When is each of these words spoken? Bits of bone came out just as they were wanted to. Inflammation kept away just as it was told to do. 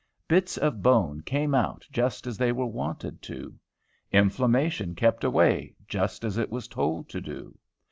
Bits 0.27 0.57
of 0.57 0.81
bone 0.81 1.21
came 1.21 1.53
out 1.53 1.85
just 1.91 2.25
as 2.25 2.35
they 2.39 2.51
were 2.51 2.65
wanted 2.65 3.21
to. 3.21 3.53
Inflammation 4.11 4.95
kept 4.95 5.23
away 5.23 5.75
just 5.87 6.23
as 6.23 6.39
it 6.39 6.49
was 6.49 6.67
told 6.67 7.07
to 7.09 7.21
do. 7.21 7.55